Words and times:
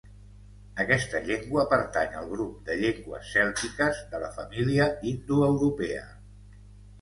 Aquesta 0.83 1.19
llengua 1.25 1.65
pertany 1.73 2.15
al 2.21 2.25
grup 2.31 2.55
de 2.69 2.77
llengües 2.79 3.29
cèltiques 3.35 4.01
de 4.15 4.23
la 4.25 4.31
família 4.39 4.89
indoeuropea. 5.13 6.03